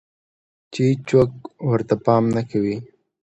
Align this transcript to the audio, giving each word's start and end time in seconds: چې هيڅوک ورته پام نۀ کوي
چې 0.71 0.81
هيڅوک 0.89 1.31
ورته 1.69 1.95
پام 2.05 2.23
نۀ 2.35 2.41
کوي 2.49 2.77